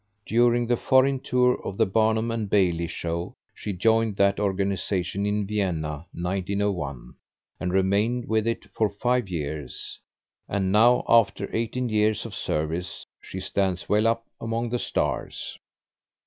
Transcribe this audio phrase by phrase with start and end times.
[0.25, 5.45] During the foreign tour of the Barnum & Bailey show she joined that Organization in
[5.45, 7.13] Vienna, 1901,
[7.59, 9.99] and remained with it for five years,
[10.49, 15.59] and now, after eighteen years of service, she stands well up among the stars.